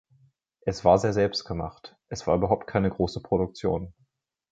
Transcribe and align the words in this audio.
Es 0.61 0.83
war 0.83 0.97
sehr 0.97 1.13
selbst 1.13 1.45
gemacht; 1.45 1.95
es 2.09 2.25
war 2.25 2.35
überhaupt 2.35 2.65
keine 2.65 2.89
große 2.89 3.21
Produktion. 3.21 3.93